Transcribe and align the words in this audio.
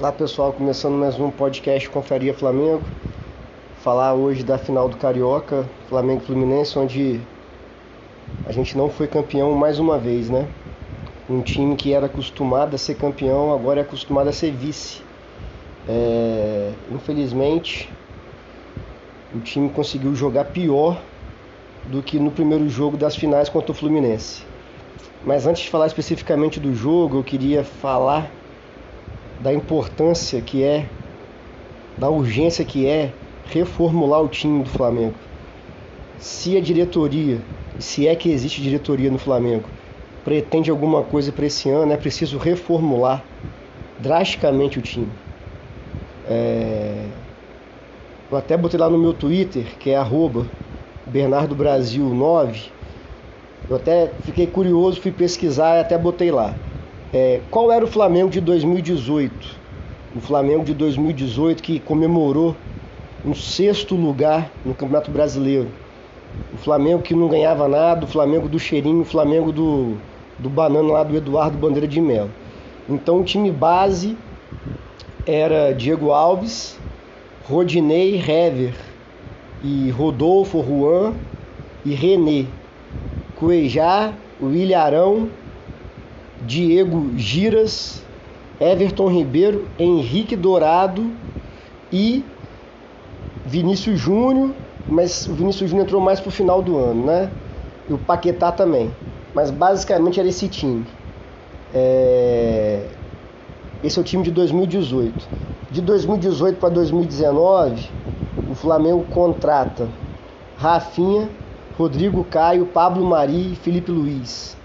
Olá 0.00 0.12
pessoal, 0.12 0.50
começando 0.50 0.94
mais 0.94 1.20
um 1.20 1.30
podcast 1.30 1.86
Conferia 1.90 2.32
Flamengo. 2.32 2.82
Falar 3.82 4.14
hoje 4.14 4.42
da 4.42 4.56
final 4.56 4.88
do 4.88 4.96
Carioca, 4.96 5.68
Flamengo 5.90 6.22
Fluminense, 6.22 6.78
onde 6.78 7.20
a 8.46 8.50
gente 8.50 8.78
não 8.78 8.88
foi 8.88 9.06
campeão 9.06 9.52
mais 9.52 9.78
uma 9.78 9.98
vez, 9.98 10.30
né? 10.30 10.48
Um 11.28 11.42
time 11.42 11.76
que 11.76 11.92
era 11.92 12.06
acostumado 12.06 12.74
a 12.74 12.78
ser 12.78 12.94
campeão, 12.94 13.52
agora 13.52 13.80
é 13.80 13.82
acostumado 13.82 14.28
a 14.28 14.32
ser 14.32 14.52
vice. 14.52 15.02
É... 15.86 16.72
Infelizmente, 16.90 17.86
o 19.34 19.40
time 19.40 19.68
conseguiu 19.68 20.14
jogar 20.14 20.46
pior 20.46 20.98
do 21.90 22.02
que 22.02 22.18
no 22.18 22.30
primeiro 22.30 22.66
jogo 22.70 22.96
das 22.96 23.14
finais 23.14 23.50
contra 23.50 23.70
o 23.70 23.74
Fluminense. 23.74 24.44
Mas 25.26 25.46
antes 25.46 25.64
de 25.64 25.68
falar 25.68 25.88
especificamente 25.88 26.58
do 26.58 26.74
jogo, 26.74 27.18
eu 27.18 27.22
queria 27.22 27.62
falar 27.62 28.39
da 29.40 29.52
importância 29.52 30.40
que 30.40 30.62
é, 30.62 30.86
da 31.96 32.08
urgência 32.08 32.64
que 32.64 32.86
é 32.86 33.12
reformular 33.46 34.22
o 34.22 34.28
time 34.28 34.62
do 34.62 34.68
Flamengo. 34.68 35.14
Se 36.18 36.56
a 36.56 36.60
diretoria, 36.60 37.40
se 37.78 38.06
é 38.06 38.14
que 38.14 38.30
existe 38.30 38.62
diretoria 38.62 39.10
no 39.10 39.18
Flamengo, 39.18 39.68
pretende 40.24 40.70
alguma 40.70 41.02
coisa 41.02 41.32
para 41.32 41.46
esse 41.46 41.68
ano, 41.70 41.92
é 41.92 41.96
preciso 41.96 42.38
reformular 42.38 43.24
drasticamente 43.98 44.78
o 44.78 44.82
time. 44.82 45.08
É... 46.28 47.06
Eu 48.30 48.36
até 48.38 48.56
botei 48.56 48.78
lá 48.78 48.88
no 48.88 48.98
meu 48.98 49.12
Twitter, 49.12 49.64
que 49.78 49.90
é 49.90 49.96
arroba 49.96 50.46
Bernardo 51.04 51.54
Brasil 51.54 52.04
9. 52.04 52.70
Eu 53.68 53.76
até 53.76 54.12
fiquei 54.22 54.46
curioso, 54.46 55.00
fui 55.00 55.10
pesquisar 55.10 55.78
e 55.78 55.80
até 55.80 55.98
botei 55.98 56.30
lá. 56.30 56.54
É, 57.12 57.40
qual 57.50 57.72
era 57.72 57.84
o 57.84 57.88
Flamengo 57.88 58.30
de 58.30 58.40
2018? 58.40 59.58
O 60.14 60.20
Flamengo 60.20 60.64
de 60.64 60.72
2018 60.72 61.60
que 61.60 61.80
comemorou 61.80 62.54
um 63.24 63.34
sexto 63.34 63.96
lugar 63.96 64.48
no 64.64 64.74
Campeonato 64.74 65.10
Brasileiro. 65.10 65.68
O 66.54 66.56
Flamengo 66.56 67.02
que 67.02 67.12
não 67.12 67.28
ganhava 67.28 67.66
nada, 67.66 68.04
o 68.04 68.08
Flamengo 68.08 68.48
do 68.48 68.60
cheirinho, 68.60 69.00
o 69.00 69.04
Flamengo 69.04 69.50
do, 69.50 69.96
do 70.38 70.48
banana 70.48 70.92
lá 70.92 71.02
do 71.02 71.16
Eduardo 71.16 71.58
Bandeira 71.58 71.88
de 71.88 72.00
Melo. 72.00 72.30
Então 72.88 73.20
o 73.20 73.24
time 73.24 73.50
base 73.50 74.16
era 75.26 75.72
Diego 75.72 76.12
Alves, 76.12 76.78
Rodinei, 77.42 78.16
Hever 78.16 78.74
e 79.64 79.90
Rodolfo, 79.90 80.62
Juan 80.62 81.14
e 81.84 81.92
René. 81.92 82.46
Cuejá, 83.34 84.12
William 84.40 84.78
Arão, 84.78 85.28
Diego 86.40 87.10
Giras, 87.16 88.02
Everton 88.60 89.08
Ribeiro, 89.08 89.68
Henrique 89.78 90.36
Dourado 90.36 91.10
e 91.92 92.24
Vinícius 93.44 93.98
Júnior, 93.98 94.50
mas 94.88 95.26
o 95.28 95.34
Vinícius 95.34 95.70
Júnior 95.70 95.86
entrou 95.86 96.00
mais 96.00 96.20
pro 96.20 96.30
final 96.30 96.62
do 96.62 96.76
ano, 96.76 97.06
né? 97.06 97.30
E 97.88 97.92
o 97.92 97.98
Paquetá 97.98 98.50
também. 98.52 98.90
Mas 99.34 99.50
basicamente 99.50 100.18
era 100.18 100.28
esse 100.28 100.48
time. 100.48 100.84
É... 101.74 102.86
Esse 103.82 103.98
é 103.98 104.02
o 104.02 104.04
time 104.04 104.22
de 104.22 104.30
2018. 104.30 105.28
De 105.70 105.80
2018 105.80 106.58
para 106.58 106.68
2019, 106.68 107.88
o 108.48 108.54
Flamengo 108.54 109.04
contrata 109.10 109.88
Rafinha, 110.56 111.28
Rodrigo 111.78 112.24
Caio, 112.24 112.66
Pablo 112.66 113.04
Mari 113.04 113.52
e 113.52 113.56
Felipe 113.56 113.90
Luiz 113.90 114.59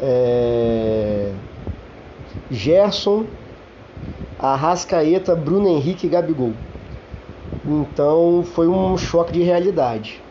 é... 0.00 1.32
Gerson, 2.50 3.26
Arrascaeta, 4.38 5.34
Bruno 5.34 5.68
Henrique 5.68 6.06
e 6.06 6.10
Gabigol. 6.10 6.52
Então 7.66 8.44
foi 8.44 8.68
um 8.68 8.96
choque 8.96 9.32
de 9.32 9.42
realidade, 9.42 10.22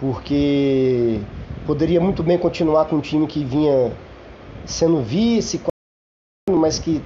porque 0.00 1.20
poderia 1.66 2.00
muito 2.00 2.22
bem 2.22 2.38
continuar 2.38 2.86
com 2.86 2.96
um 2.96 3.00
time 3.00 3.26
que 3.26 3.44
vinha 3.44 3.92
sendo 4.66 5.00
vice, 5.00 5.60
mas 6.50 6.78
que 6.78 7.00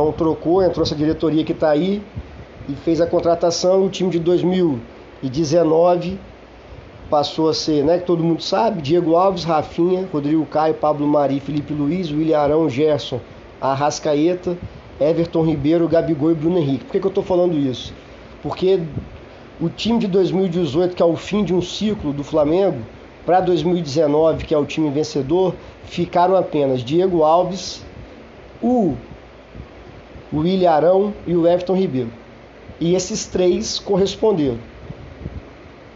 não 0.00 0.12
trocou, 0.12 0.62
entrou 0.62 0.82
essa 0.82 0.96
diretoria 0.96 1.44
que 1.44 1.52
está 1.52 1.70
aí 1.70 2.02
e 2.68 2.74
fez 2.74 3.00
a 3.00 3.06
contratação. 3.06 3.86
O 3.86 3.90
time 3.90 4.10
de 4.10 4.18
2019 4.18 6.18
passou 7.10 7.48
a 7.48 7.54
ser, 7.54 7.84
né, 7.84 7.98
que 7.98 8.06
todo 8.06 8.22
mundo 8.22 8.40
sabe, 8.40 8.80
Diego 8.80 9.16
Alves, 9.16 9.42
Rafinha, 9.42 10.08
Rodrigo 10.12 10.46
Caio, 10.46 10.74
Pablo 10.74 11.06
Mari, 11.06 11.40
Felipe 11.40 11.74
Luiz, 11.74 12.10
William 12.10 12.38
Arão, 12.38 12.70
Gerson, 12.70 13.20
Arrascaeta, 13.60 14.56
Everton 15.00 15.42
Ribeiro, 15.42 15.88
Gabigol 15.88 16.30
e 16.30 16.34
Bruno 16.34 16.58
Henrique. 16.58 16.84
Por 16.84 16.92
que, 16.92 17.00
que 17.00 17.06
eu 17.06 17.10
estou 17.10 17.24
falando 17.24 17.58
isso? 17.58 17.92
Porque 18.42 18.80
o 19.60 19.68
time 19.68 19.98
de 19.98 20.06
2018, 20.06 20.94
que 20.94 21.02
é 21.02 21.06
o 21.06 21.16
fim 21.16 21.42
de 21.42 21.52
um 21.52 21.60
ciclo 21.60 22.12
do 22.12 22.22
Flamengo, 22.22 22.78
para 23.26 23.40
2019, 23.40 24.44
que 24.44 24.54
é 24.54 24.58
o 24.58 24.64
time 24.64 24.88
vencedor, 24.90 25.54
ficaram 25.84 26.36
apenas 26.36 26.82
Diego 26.82 27.22
Alves, 27.22 27.84
o 28.62 28.94
William 30.32 30.70
Arão 30.70 31.14
e 31.26 31.34
o 31.34 31.46
Everton 31.46 31.74
Ribeiro. 31.74 32.10
E 32.78 32.94
esses 32.94 33.26
três 33.26 33.78
corresponderam. 33.78 34.58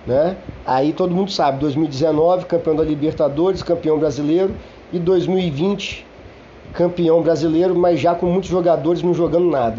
Né? 0.07 0.37
Aí 0.67 0.93
todo 0.93 1.15
mundo 1.15 1.31
sabe, 1.31 1.59
2019 1.61 2.45
campeão 2.47 2.77
da 2.77 2.85
Libertadores, 2.85 3.63
campeão 3.63 3.99
brasileiro 3.99 4.55
e 4.93 4.99
2020 4.99 6.07
campeão 6.75 7.23
brasileiro, 7.23 7.75
mas 7.75 8.01
já 8.01 8.15
com 8.15 8.27
muitos 8.27 8.51
jogadores 8.51 9.03
não 9.03 9.15
jogando 9.15 9.49
nada. 9.49 9.79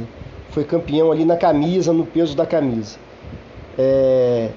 Foi 0.50 0.64
campeão 0.64 1.12
ali 1.12 1.26
na 1.26 1.36
camisa, 1.36 1.92
no 1.92 2.06
peso 2.06 2.36
da 2.36 2.46
camisa. 2.46 2.98
É... 3.78 4.50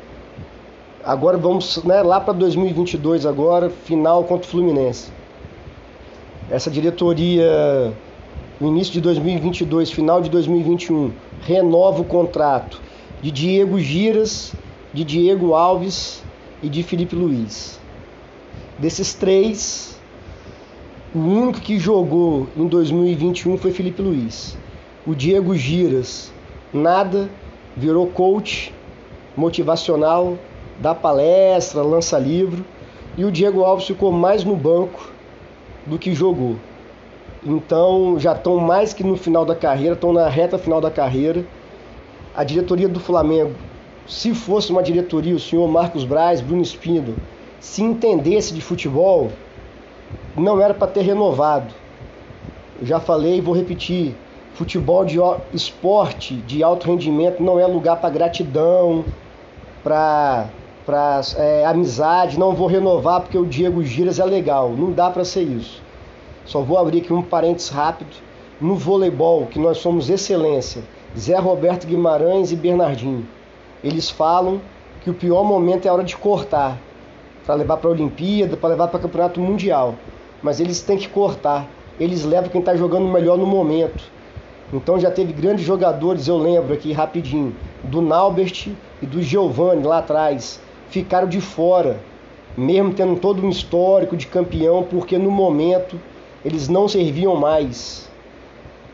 Agora 1.04 1.36
vamos 1.36 1.82
né, 1.84 2.02
lá 2.02 2.20
para 2.20 2.34
2022 2.34 3.26
agora, 3.26 3.68
final 3.70 4.22
contra 4.24 4.46
o 4.46 4.50
Fluminense. 4.50 5.10
Essa 6.50 6.70
diretoria 6.70 7.92
no 8.60 8.68
início 8.68 8.92
de 8.92 9.00
2022, 9.00 9.90
final 9.90 10.20
de 10.20 10.30
2021, 10.30 11.12
renova 11.42 12.00
o 12.00 12.04
contrato 12.04 12.80
de 13.20 13.30
Diego 13.30 13.78
Giras 13.78 14.52
de 14.92 15.04
Diego 15.04 15.54
Alves 15.54 16.22
e 16.62 16.68
de 16.68 16.82
Felipe 16.82 17.14
Luiz. 17.14 17.78
Desses 18.78 19.12
três, 19.12 19.98
o 21.14 21.18
único 21.18 21.60
que 21.60 21.78
jogou 21.78 22.46
em 22.56 22.66
2021 22.66 23.58
foi 23.58 23.72
Felipe 23.72 24.00
Luiz. 24.00 24.56
O 25.06 25.14
Diego 25.14 25.54
Giras, 25.54 26.32
nada, 26.72 27.28
virou 27.76 28.06
coach 28.06 28.74
motivacional, 29.36 30.38
dá 30.80 30.94
palestra, 30.94 31.82
lança 31.82 32.18
livro. 32.18 32.64
E 33.16 33.24
o 33.24 33.32
Diego 33.32 33.64
Alves 33.64 33.86
ficou 33.86 34.12
mais 34.12 34.44
no 34.44 34.56
banco 34.56 35.10
do 35.86 35.98
que 35.98 36.14
jogou. 36.14 36.56
Então 37.44 38.18
já 38.18 38.32
estão 38.32 38.58
mais 38.58 38.92
que 38.92 39.04
no 39.04 39.16
final 39.16 39.44
da 39.44 39.54
carreira, 39.54 39.94
estão 39.94 40.12
na 40.12 40.28
reta 40.28 40.58
final 40.58 40.80
da 40.80 40.90
carreira. 40.90 41.44
A 42.34 42.44
diretoria 42.44 42.88
do 42.88 43.00
Flamengo 43.00 43.54
se 44.08 44.34
fosse 44.34 44.72
uma 44.72 44.82
diretoria, 44.82 45.36
o 45.36 45.38
senhor 45.38 45.68
Marcos 45.68 46.02
Braz, 46.02 46.40
Bruno 46.40 46.62
Espindo, 46.62 47.14
se 47.60 47.82
entendesse 47.82 48.54
de 48.54 48.62
futebol, 48.62 49.30
não 50.34 50.60
era 50.60 50.72
para 50.72 50.88
ter 50.88 51.02
renovado. 51.02 51.74
Eu 52.80 52.86
já 52.86 52.98
falei 52.98 53.36
e 53.36 53.40
vou 53.40 53.54
repetir. 53.54 54.14
Futebol 54.54 55.04
de 55.04 55.18
esporte 55.52 56.34
de 56.34 56.62
alto 56.62 56.86
rendimento 56.88 57.42
não 57.42 57.60
é 57.60 57.66
lugar 57.66 58.00
para 58.00 58.10
gratidão, 58.10 59.04
para 59.84 60.48
para 60.86 61.20
é, 61.36 61.66
amizade, 61.66 62.38
não 62.38 62.54
vou 62.54 62.66
renovar 62.66 63.20
porque 63.20 63.36
o 63.36 63.44
Diego 63.44 63.84
Giras 63.84 64.18
é 64.18 64.24
legal. 64.24 64.70
Não 64.70 64.90
dá 64.90 65.10
para 65.10 65.22
ser 65.22 65.42
isso. 65.42 65.82
Só 66.46 66.62
vou 66.62 66.78
abrir 66.78 67.02
aqui 67.02 67.12
um 67.12 67.20
parênteses 67.20 67.68
rápido. 67.68 68.16
No 68.58 68.74
voleibol, 68.74 69.44
que 69.46 69.58
nós 69.58 69.78
somos 69.78 70.08
excelência, 70.08 70.82
Zé 71.16 71.38
Roberto 71.38 71.86
Guimarães 71.86 72.52
e 72.52 72.56
Bernardinho 72.56 73.26
eles 73.82 74.10
falam 74.10 74.60
que 75.00 75.10
o 75.10 75.14
pior 75.14 75.44
momento 75.44 75.86
é 75.86 75.88
a 75.88 75.92
hora 75.92 76.04
de 76.04 76.16
cortar, 76.16 76.78
para 77.46 77.54
levar 77.54 77.76
para 77.78 77.88
a 77.88 77.92
Olimpíada, 77.92 78.56
para 78.56 78.70
levar 78.70 78.88
para 78.88 78.98
o 78.98 79.02
Campeonato 79.02 79.40
Mundial. 79.40 79.94
Mas 80.42 80.60
eles 80.60 80.82
têm 80.82 80.98
que 80.98 81.08
cortar. 81.08 81.66
Eles 81.98 82.24
levam 82.24 82.50
quem 82.50 82.60
está 82.60 82.76
jogando 82.76 83.08
melhor 83.08 83.38
no 83.38 83.46
momento. 83.46 84.04
Então 84.72 85.00
já 85.00 85.10
teve 85.10 85.32
grandes 85.32 85.64
jogadores, 85.64 86.28
eu 86.28 86.36
lembro 86.36 86.74
aqui 86.74 86.92
rapidinho, 86.92 87.56
do 87.82 88.02
Naubert 88.02 88.68
e 89.00 89.06
do 89.06 89.22
Giovanni 89.22 89.82
lá 89.82 89.98
atrás, 89.98 90.60
ficaram 90.90 91.26
de 91.26 91.40
fora, 91.40 91.98
mesmo 92.56 92.92
tendo 92.92 93.18
todo 93.18 93.44
um 93.44 93.48
histórico 93.48 94.16
de 94.16 94.26
campeão, 94.26 94.82
porque 94.82 95.16
no 95.16 95.30
momento 95.30 95.98
eles 96.44 96.68
não 96.68 96.86
serviam 96.86 97.34
mais. 97.34 98.10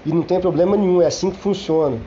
E 0.06 0.12
não 0.12 0.22
tem 0.22 0.38
problema 0.38 0.76
nenhum, 0.76 1.02
é 1.02 1.06
assim 1.06 1.30
que 1.30 1.38
funciona, 1.38 1.98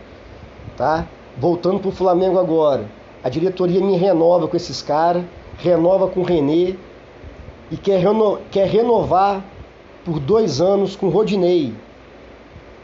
tá? 0.78 1.06
Voltando 1.38 1.80
para 1.80 1.90
o 1.90 1.92
Flamengo 1.92 2.40
agora. 2.40 2.86
A 3.24 3.30
diretoria 3.30 3.80
me 3.80 3.96
renova 3.96 4.48
com 4.48 4.58
esses 4.58 4.82
caras, 4.82 5.24
renova 5.58 6.08
com 6.08 6.22
o 6.22 6.24
Renê 6.24 6.76
e 7.70 7.78
quer, 7.78 8.00
reno, 8.00 8.40
quer 8.52 8.68
renovar 8.68 9.44
por 10.04 10.20
dois 10.20 10.62
anos 10.62 10.96
com 10.96 11.10
Rodinei. 11.10 11.74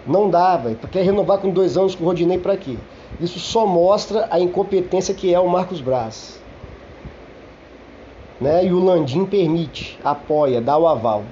Não 0.06 0.30
dá, 0.30 0.58
velho. 0.58 0.78
Quer 0.92 1.04
renovar 1.04 1.40
com 1.40 1.50
dois 1.50 1.78
anos 1.78 1.96
com 1.96 2.06
Rodinei 2.06 2.38
para 2.38 2.58
quê? 2.58 2.78
Isso 3.20 3.40
só 3.40 3.66
mostra 3.66 4.28
a 4.30 4.40
incompetência 4.40 5.14
que 5.14 5.34
é 5.34 5.40
o 5.40 5.48
Marcos 5.48 5.80
Braz. 5.82 6.42
Né? 8.40 8.66
E 8.66 8.74
o 8.74 8.84
Landim 8.84 9.26
permite, 9.26 9.98
apoia, 10.04 10.60
dá 10.60 10.78
o 10.78 10.88
aval. 10.88 11.24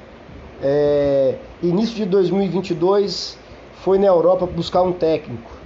É... 0.63 1.35
Início 1.61 1.95
de 1.95 2.05
2022 2.05 3.37
foi 3.83 3.97
na 3.99 4.07
Europa 4.07 4.45
buscar 4.45 4.83
um 4.83 4.93
técnico. 4.93 5.60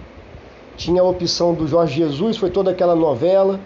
Tinha 0.78 1.02
a 1.02 1.06
opção 1.06 1.54
do 1.54 1.68
Jorge 1.68 1.96
Jesus, 1.96 2.38
foi 2.38 2.50
toda 2.50 2.72
aquela 2.72 2.96
novela. 2.96 3.60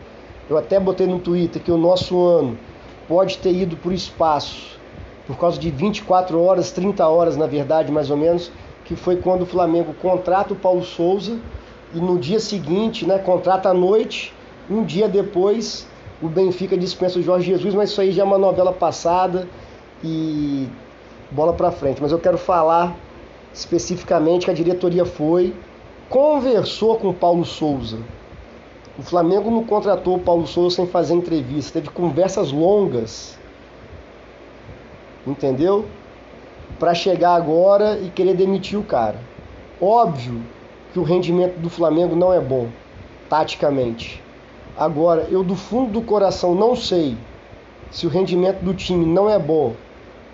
Eu 0.50 0.58
até 0.58 0.80
botei 0.80 1.08
no 1.08 1.20
Twitter 1.20 1.62
que 1.62 1.72
o 1.72 1.78
nosso 1.78 2.24
ano 2.24 2.58
pode 3.08 3.38
ter 3.38 3.52
ido 3.52 3.76
por 3.76 3.92
espaço 3.92 4.80
por 5.30 5.38
causa 5.38 5.60
de 5.60 5.70
24 5.70 6.42
horas, 6.42 6.72
30 6.72 7.08
horas 7.08 7.38
na 7.38 7.46
verdade, 7.46 7.92
mais 7.92 8.10
ou 8.10 8.18
menos, 8.18 8.52
que 8.84 8.96
foi 8.96 9.18
quando 9.18 9.44
o 9.44 9.46
Flamengo 9.46 9.94
contrata 10.02 10.54
o 10.54 10.56
Paulo 10.56 10.84
Souza 10.84 11.38
e 11.94 12.00
no 12.00 12.18
dia 12.18 12.40
seguinte, 12.40 13.06
né, 13.06 13.20
contrata 13.20 13.70
à 13.70 13.74
noite, 13.74 14.34
um 14.68 14.84
dia 14.84 15.08
depois 15.08 15.88
o 16.22 16.28
Benfica 16.28 16.76
dispensa 16.76 17.20
o 17.20 17.22
Jorge 17.22 17.52
Jesus, 17.52 17.76
mas 17.76 17.92
isso 17.92 18.02
aí 18.02 18.12
já 18.12 18.24
é 18.24 18.26
uma 18.26 18.40
novela 18.40 18.74
passada 18.74 19.48
e 20.04 20.68
bola 21.30 21.54
para 21.54 21.72
frente. 21.72 22.02
Mas 22.02 22.12
eu 22.12 22.20
quero 22.20 22.38
falar 22.38 22.96
especificamente 23.54 24.46
que 24.46 24.52
a 24.52 24.54
diretoria 24.54 25.06
foi, 25.06 25.54
conversou 26.10 26.98
com 26.98 27.14
Paulo 27.14 27.46
Souza. 27.46 28.00
O 28.98 29.02
Flamengo 29.02 29.50
não 29.50 29.64
contratou 29.64 30.16
o 30.18 30.20
Paulo 30.20 30.46
Souza 30.46 30.76
sem 30.76 30.88
fazer 30.88 31.14
entrevista, 31.14 31.80
teve 31.80 31.90
conversas 31.90 32.52
longas 32.52 33.40
entendeu? 35.26 35.86
Para 36.78 36.94
chegar 36.94 37.36
agora 37.36 38.00
e 38.00 38.10
querer 38.10 38.36
demitir 38.36 38.78
o 38.80 38.84
cara. 38.84 39.20
Óbvio 39.82 40.42
que 40.94 41.00
o 41.00 41.04
rendimento 41.04 41.58
do 41.60 41.70
Flamengo 41.70 42.16
não 42.16 42.34
é 42.34 42.40
bom, 42.40 42.68
taticamente. 43.30 44.22
Agora, 44.78 45.28
eu 45.30 45.44
do 45.44 45.56
fundo 45.56 45.92
do 45.92 46.02
coração 46.02 46.56
não 46.56 46.76
sei 46.76 47.18
se 47.92 48.06
o 48.06 48.10
rendimento 48.10 48.60
do 48.64 48.74
time 48.74 49.06
não 49.06 49.30
é 49.30 49.38
bom 49.38 49.74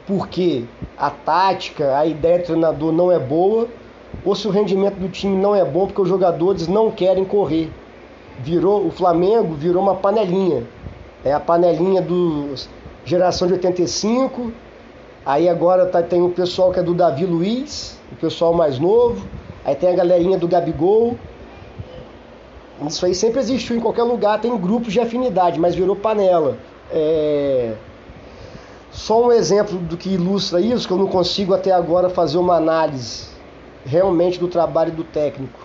porque 0.05 0.65
a 0.95 1.09
tática, 1.09 1.97
a 1.97 2.05
ideia 2.05 2.37
do 2.37 2.45
treinador 2.45 2.91
não 2.91 3.11
é 3.11 3.17
boa, 3.17 3.67
ou 4.23 4.35
se 4.35 4.47
o 4.47 4.51
rendimento 4.51 4.95
do 4.95 5.09
time 5.09 5.35
não 5.35 5.55
é 5.55 5.63
bom 5.65 5.87
porque 5.87 6.01
os 6.01 6.09
jogadores 6.09 6.67
não 6.67 6.91
querem 6.91 7.25
correr. 7.25 7.71
Virou 8.39 8.85
o 8.85 8.91
Flamengo 8.91 9.53
virou 9.53 9.81
uma 9.81 9.95
panelinha. 9.95 10.63
É 11.23 11.33
a 11.33 11.39
panelinha 11.39 12.01
do 12.01 12.53
geração 13.05 13.47
de 13.47 13.53
85 13.53 14.51
Aí 15.25 15.49
agora 15.49 15.87
tá, 15.87 16.03
tem 16.03 16.21
o 16.21 16.29
pessoal 16.29 16.71
que 16.71 16.79
é 16.79 16.83
do 16.83 16.93
Davi 16.93 17.25
Luiz, 17.25 17.97
o 18.11 18.15
pessoal 18.15 18.53
mais 18.53 18.77
novo. 18.77 19.27
Aí 19.65 19.73
tem 19.73 19.89
a 19.89 19.95
galerinha 19.95 20.37
do 20.37 20.47
Gabigol. 20.47 21.17
Isso 22.87 23.03
aí 23.05 23.15
sempre 23.15 23.39
existiu 23.39 23.75
em 23.75 23.79
qualquer 23.79 24.03
lugar, 24.03 24.39
tem 24.39 24.55
grupos 24.55 24.93
de 24.93 24.99
afinidade, 24.99 25.59
mas 25.59 25.73
virou 25.73 25.95
panela. 25.95 26.57
É... 26.91 27.73
Só 28.91 29.25
um 29.25 29.31
exemplo 29.31 29.79
do 29.79 29.97
que 29.97 30.09
ilustra 30.09 30.61
isso, 30.61 30.87
que 30.87 30.93
eu 30.93 30.97
não 30.97 31.07
consigo 31.07 31.55
até 31.55 31.71
agora 31.71 32.07
fazer 32.07 32.37
uma 32.37 32.55
análise 32.55 33.34
realmente 33.85 34.39
do 34.39 34.47
trabalho 34.47 34.91
do 34.91 35.03
técnico. 35.03 35.59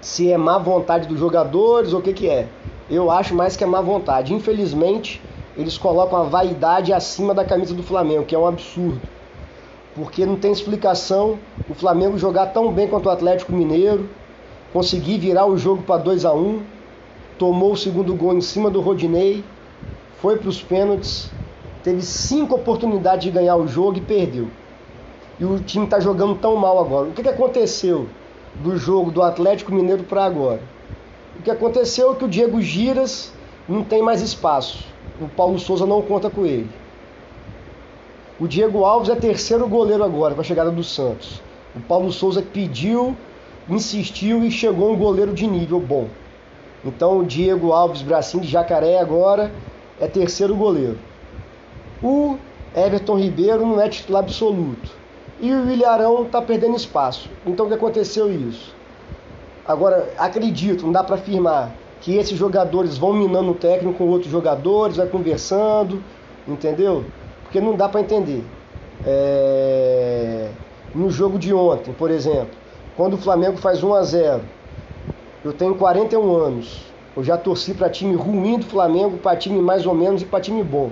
Se 0.00 0.30
é 0.30 0.36
má 0.36 0.58
vontade 0.58 1.06
dos 1.06 1.18
jogadores 1.18 1.92
ou 1.92 2.00
o 2.00 2.02
que, 2.02 2.12
que 2.12 2.28
é. 2.28 2.48
Eu 2.90 3.10
acho 3.10 3.34
mais 3.34 3.56
que 3.56 3.62
é 3.62 3.66
má 3.66 3.80
vontade. 3.80 4.34
Infelizmente, 4.34 5.22
eles 5.56 5.78
colocam 5.78 6.18
a 6.18 6.24
vaidade 6.24 6.92
acima 6.92 7.32
da 7.32 7.44
camisa 7.44 7.72
do 7.72 7.82
Flamengo, 7.82 8.24
que 8.24 8.34
é 8.34 8.38
um 8.38 8.46
absurdo. 8.46 9.00
Porque 9.94 10.26
não 10.26 10.36
tem 10.36 10.50
explicação 10.50 11.38
o 11.68 11.74
Flamengo 11.74 12.18
jogar 12.18 12.46
tão 12.46 12.72
bem 12.72 12.88
quanto 12.88 13.06
o 13.06 13.10
Atlético 13.10 13.52
Mineiro, 13.52 14.08
conseguir 14.72 15.18
virar 15.18 15.46
o 15.46 15.56
jogo 15.56 15.82
para 15.82 16.02
2 16.02 16.24
a 16.24 16.32
1 16.32 16.62
tomou 17.42 17.72
o 17.72 17.76
segundo 17.76 18.14
gol 18.14 18.34
em 18.34 18.40
cima 18.40 18.70
do 18.70 18.80
Rodinei, 18.80 19.42
foi 20.20 20.38
para 20.38 20.48
os 20.48 20.62
pênaltis, 20.62 21.28
teve 21.82 22.00
cinco 22.00 22.54
oportunidades 22.54 23.24
de 23.24 23.32
ganhar 23.32 23.56
o 23.56 23.66
jogo 23.66 23.98
e 23.98 24.00
perdeu. 24.00 24.46
E 25.38 25.44
o 25.44 25.58
time 25.58 25.84
está 25.84 25.98
jogando 25.98 26.36
tão 26.36 26.56
mal 26.56 26.78
agora. 26.78 27.08
O 27.08 27.12
que, 27.12 27.22
que 27.22 27.28
aconteceu 27.28 28.08
do 28.56 28.76
jogo 28.76 29.10
do 29.10 29.22
Atlético 29.22 29.72
Mineiro 29.72 30.04
para 30.04 30.24
agora? 30.24 30.60
O 31.38 31.42
que 31.42 31.50
aconteceu 31.50 32.12
é 32.12 32.14
que 32.14 32.24
o 32.24 32.28
Diego 32.28 32.60
Giras 32.60 33.32
não 33.68 33.82
tem 33.82 34.02
mais 34.02 34.20
espaço 34.20 34.92
o 35.20 35.28
Paulo 35.28 35.58
Souza 35.58 35.86
não 35.86 36.02
conta 36.02 36.30
com 36.30 36.44
ele. 36.44 36.68
O 38.40 38.48
Diego 38.48 38.84
Alves 38.84 39.08
é 39.08 39.14
terceiro 39.14 39.68
goleiro 39.68 40.02
agora 40.02 40.34
com 40.34 40.40
a 40.40 40.44
chegada 40.44 40.70
do 40.70 40.82
Santos. 40.82 41.40
O 41.76 41.80
Paulo 41.80 42.10
Souza 42.10 42.42
pediu, 42.42 43.16
insistiu 43.68 44.42
e 44.42 44.50
chegou 44.50 44.92
um 44.92 44.96
goleiro 44.96 45.32
de 45.32 45.46
nível 45.46 45.78
bom. 45.78 46.08
Então 46.84 47.18
o 47.18 47.24
Diego 47.24 47.72
Alves 47.72 48.02
Bracinho 48.02 48.42
de 48.42 48.48
Jacaré 48.48 48.98
agora 48.98 49.52
é 50.00 50.06
terceiro 50.06 50.56
goleiro. 50.56 50.98
O 52.02 52.36
Everton 52.74 53.16
Ribeiro 53.16 53.64
não 53.64 53.80
é 53.80 53.88
titular 53.88 54.24
absoluto. 54.24 54.90
E 55.42 55.52
o 55.52 55.68
Ilharão 55.68 56.22
está 56.22 56.40
perdendo 56.40 56.76
espaço. 56.76 57.28
Então 57.44 57.66
o 57.66 57.68
que 57.68 57.74
aconteceu 57.74 58.32
isso? 58.32 58.72
Agora, 59.66 60.08
acredito, 60.16 60.84
não 60.84 60.92
dá 60.92 61.02
para 61.02 61.16
afirmar 61.16 61.74
que 62.00 62.16
esses 62.16 62.38
jogadores 62.38 62.96
vão 62.96 63.12
minando 63.12 63.50
o 63.50 63.54
técnico 63.54 63.98
com 63.98 64.04
outros 64.08 64.30
jogadores, 64.30 64.96
vai 64.96 65.06
conversando, 65.08 66.00
entendeu? 66.46 67.04
Porque 67.42 67.60
não 67.60 67.74
dá 67.74 67.88
para 67.88 68.00
entender. 68.00 68.44
É... 69.04 70.48
No 70.94 71.10
jogo 71.10 71.40
de 71.40 71.52
ontem, 71.52 71.92
por 71.92 72.12
exemplo, 72.12 72.54
quando 72.96 73.14
o 73.14 73.18
Flamengo 73.18 73.56
faz 73.56 73.82
1 73.82 73.94
a 73.94 74.02
0 74.04 74.42
eu 75.44 75.52
tenho 75.52 75.74
41 75.74 76.36
anos, 76.36 76.84
eu 77.16 77.24
já 77.24 77.36
torci 77.36 77.74
para 77.74 77.90
time 77.90 78.14
ruim 78.14 78.60
do 78.60 78.66
Flamengo, 78.66 79.18
para 79.18 79.36
time 79.36 79.60
mais 79.60 79.86
ou 79.86 79.94
menos 79.94 80.22
e 80.22 80.24
para 80.24 80.40
time 80.40 80.62
bom. 80.62 80.90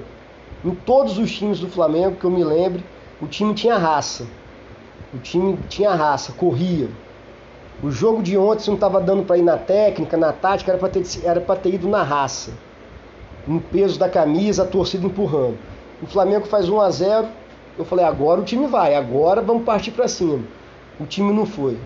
Em 0.65 0.75
todos 0.75 1.19
os 1.19 1.31
times 1.31 1.61
do 1.61 1.69
Flamengo 1.69 2.17
que 2.17 2.25
eu 2.25 2.31
me 2.33 2.43
lembre, 2.43 2.85
o 3.23 3.29
time 3.29 3.55
tinha 3.55 3.79
raça. 3.79 4.27
O 5.13 5.19
time 5.19 5.59
tinha 5.69 5.93
raça, 5.93 6.33
corria, 6.33 6.89
o 7.83 7.91
jogo 7.91 8.23
de 8.23 8.37
ontem, 8.37 8.67
não 8.69 8.75
estava 8.75 9.01
dando 9.01 9.23
para 9.23 9.39
ir 9.39 9.43
na 9.43 9.57
técnica, 9.57 10.15
na 10.15 10.33
tática, 10.33 10.71
era 10.71 10.79
para 10.79 10.91
ter, 10.91 11.03
era 11.25 11.41
ter 11.41 11.75
ido 11.75 11.89
na 11.89 12.03
raça. 12.03 12.53
No 13.47 13.59
peso 13.59 13.99
da 13.99 14.07
camisa, 14.07 14.65
a 14.65 14.67
torcida 14.67 15.07
empurrando. 15.07 15.57
O 16.03 16.07
Flamengo 16.07 16.47
faz 16.47 16.69
1 16.69 16.81
a 16.81 16.91
0 16.91 17.29
Eu 17.79 17.85
falei, 17.87 18.05
agora 18.05 18.41
o 18.41 18.45
time 18.45 18.67
vai, 18.67 18.95
agora 18.95 19.41
vamos 19.41 19.65
partir 19.65 19.93
para 19.93 20.07
cima. 20.09 20.41
O 20.99 21.07
time 21.07 21.33
não 21.33 21.47
foi. 21.47 21.79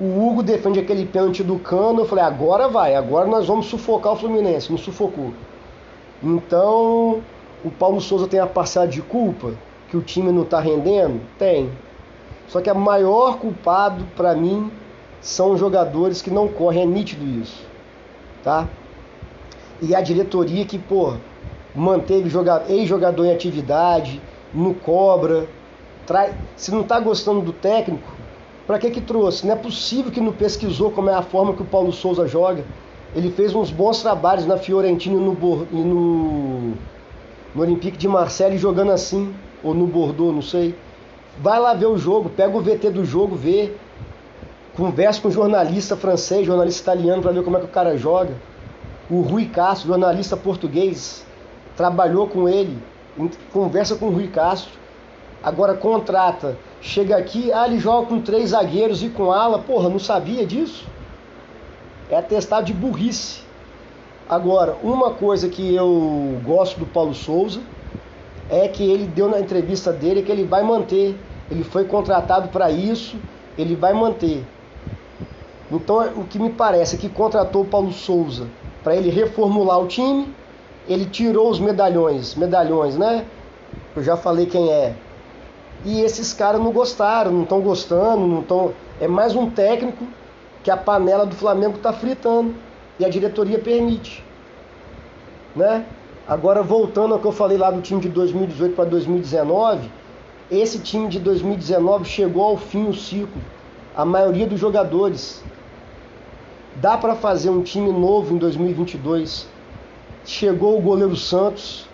O 0.00 0.26
Hugo 0.26 0.42
defende 0.42 0.80
aquele 0.80 1.04
pênalti 1.04 1.42
do 1.42 1.58
cano. 1.58 2.00
Eu 2.00 2.06
falei, 2.06 2.24
agora 2.24 2.66
vai, 2.66 2.94
agora 2.94 3.26
nós 3.26 3.46
vamos 3.46 3.66
sufocar 3.66 4.14
o 4.14 4.16
Fluminense. 4.16 4.70
Não 4.70 4.78
sufocou. 4.78 5.34
Então, 6.22 7.22
o 7.62 7.70
Paulo 7.70 8.00
Souza 8.00 8.26
tem 8.26 8.40
a 8.40 8.46
parcela 8.46 8.88
de 8.88 9.02
culpa 9.02 9.52
que 9.90 9.96
o 9.98 10.00
time 10.00 10.32
não 10.32 10.42
está 10.42 10.60
rendendo? 10.60 11.20
Tem. 11.38 11.70
Só 12.52 12.60
que 12.60 12.68
a 12.68 12.74
maior 12.74 13.38
culpado 13.38 14.04
para 14.14 14.34
mim 14.34 14.70
são 15.22 15.56
jogadores 15.56 16.20
que 16.20 16.30
não 16.30 16.46
correm, 16.46 16.82
é 16.82 16.86
nítido 16.86 17.24
isso, 17.24 17.64
tá? 18.44 18.68
E 19.80 19.94
a 19.94 20.02
diretoria 20.02 20.66
que, 20.66 20.78
pô, 20.78 21.14
manteve 21.74 22.30
ex-jogador 22.68 23.24
em 23.24 23.32
atividade, 23.32 24.20
não 24.52 24.74
cobra, 24.74 25.48
se 26.54 26.70
não 26.70 26.82
está 26.82 27.00
gostando 27.00 27.40
do 27.40 27.54
técnico, 27.54 28.12
para 28.66 28.78
que 28.78 28.90
que 28.90 29.00
trouxe? 29.00 29.46
Não 29.46 29.54
é 29.54 29.56
possível 29.56 30.12
que 30.12 30.20
não 30.20 30.30
pesquisou 30.30 30.90
como 30.90 31.08
é 31.08 31.14
a 31.14 31.22
forma 31.22 31.54
que 31.54 31.62
o 31.62 31.64
Paulo 31.64 31.90
Souza 31.90 32.28
joga. 32.28 32.66
Ele 33.16 33.30
fez 33.30 33.54
uns 33.54 33.70
bons 33.70 34.02
trabalhos 34.02 34.44
na 34.44 34.58
Fiorentina 34.58 35.16
e 35.16 35.18
no, 35.18 35.66
e 35.72 35.76
no, 35.76 36.72
no 37.54 37.62
Olympique 37.62 37.96
de 37.96 38.06
Marseille 38.06 38.58
jogando 38.58 38.92
assim, 38.92 39.34
ou 39.64 39.72
no 39.72 39.86
Bordeaux, 39.86 40.34
não 40.34 40.42
sei. 40.42 40.74
Vai 41.38 41.58
lá 41.58 41.74
ver 41.74 41.86
o 41.86 41.96
jogo, 41.96 42.28
pega 42.28 42.56
o 42.56 42.60
VT 42.60 42.90
do 42.90 43.04
jogo, 43.04 43.34
vê. 43.34 43.72
Conversa 44.74 45.20
com 45.20 45.30
jornalista 45.30 45.96
francês, 45.96 46.46
jornalista 46.46 46.82
italiano 46.82 47.22
para 47.22 47.32
ver 47.32 47.42
como 47.42 47.56
é 47.56 47.60
que 47.60 47.66
o 47.66 47.70
cara 47.70 47.96
joga. 47.96 48.34
O 49.10 49.20
Rui 49.20 49.46
Castro, 49.46 49.88
jornalista 49.88 50.36
português, 50.36 51.26
trabalhou 51.76 52.26
com 52.26 52.48
ele. 52.48 52.78
Conversa 53.52 53.96
com 53.96 54.06
o 54.06 54.10
Rui 54.10 54.28
Castro. 54.28 54.72
Agora 55.42 55.74
contrata. 55.74 56.56
Chega 56.80 57.16
aqui, 57.16 57.52
ah, 57.52 57.66
ele 57.66 57.78
joga 57.78 58.06
com 58.06 58.20
três 58.20 58.50
zagueiros 58.50 59.02
e 59.02 59.08
com 59.08 59.32
ala. 59.32 59.58
Porra, 59.58 59.88
não 59.88 59.98
sabia 59.98 60.46
disso? 60.46 60.86
É 62.08 62.16
atestado 62.16 62.66
de 62.66 62.72
burrice. 62.72 63.42
Agora, 64.28 64.76
uma 64.82 65.10
coisa 65.10 65.48
que 65.48 65.74
eu 65.74 66.40
gosto 66.44 66.78
do 66.78 66.86
Paulo 66.86 67.14
Souza 67.14 67.60
é 68.50 68.68
que 68.68 68.82
ele 68.82 69.06
deu 69.06 69.28
na 69.28 69.40
entrevista 69.40 69.92
dele 69.92 70.22
que 70.22 70.30
ele 70.30 70.44
vai 70.44 70.62
manter. 70.62 71.16
Ele 71.50 71.64
foi 71.64 71.84
contratado 71.84 72.48
para 72.48 72.70
isso, 72.70 73.16
ele 73.56 73.76
vai 73.76 73.92
manter. 73.92 74.44
Então, 75.70 75.98
o 76.16 76.24
que 76.24 76.38
me 76.38 76.50
parece 76.50 76.96
é 76.96 76.98
que 76.98 77.08
contratou 77.08 77.62
o 77.62 77.66
Paulo 77.66 77.92
Souza 77.92 78.46
para 78.82 78.94
ele 78.94 79.10
reformular 79.10 79.80
o 79.80 79.86
time. 79.86 80.28
Ele 80.88 81.06
tirou 81.06 81.48
os 81.48 81.60
medalhões, 81.60 82.34
medalhões, 82.34 82.96
né? 82.96 83.24
Eu 83.94 84.02
já 84.02 84.16
falei 84.16 84.46
quem 84.46 84.70
é. 84.70 84.94
E 85.84 86.00
esses 86.00 86.32
caras 86.32 86.60
não 86.60 86.72
gostaram, 86.72 87.32
não 87.32 87.42
estão 87.42 87.60
gostando, 87.60 88.26
não 88.26 88.40
estão. 88.40 88.72
É 89.00 89.08
mais 89.08 89.34
um 89.34 89.50
técnico 89.50 90.06
que 90.62 90.70
a 90.70 90.76
panela 90.76 91.26
do 91.26 91.34
Flamengo 91.34 91.76
está 91.76 91.92
fritando 91.92 92.54
e 92.98 93.04
a 93.04 93.08
diretoria 93.08 93.58
permite. 93.58 94.24
Né? 95.54 95.84
Agora 96.26 96.62
voltando 96.62 97.14
ao 97.14 97.20
que 97.20 97.26
eu 97.26 97.32
falei 97.32 97.58
lá 97.58 97.70
do 97.70 97.80
time 97.80 98.00
de 98.00 98.08
2018 98.08 98.76
para 98.76 98.84
2019, 98.84 99.90
esse 100.50 100.78
time 100.78 101.08
de 101.08 101.18
2019 101.18 102.04
chegou 102.04 102.44
ao 102.44 102.56
fim 102.56 102.88
o 102.88 102.94
ciclo. 102.94 103.42
A 103.94 104.04
maioria 104.04 104.46
dos 104.46 104.60
jogadores 104.60 105.42
dá 106.76 106.96
para 106.96 107.14
fazer 107.16 107.50
um 107.50 107.62
time 107.62 107.90
novo 107.90 108.34
em 108.34 108.38
2022. 108.38 109.48
Chegou 110.24 110.78
o 110.78 110.80
goleiro 110.80 111.16
Santos, 111.16 111.88